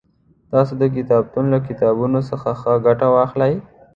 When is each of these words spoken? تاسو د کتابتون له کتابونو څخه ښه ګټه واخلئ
تاسو 0.53 0.73
د 0.81 0.83
کتابتون 0.95 1.45
له 1.53 1.59
کتابونو 1.67 2.19
څخه 2.29 2.49
ښه 2.59 2.73
ګټه 2.85 3.07
واخلئ 3.15 3.53